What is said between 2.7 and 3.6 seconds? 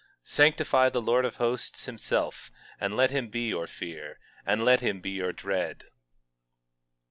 and let him be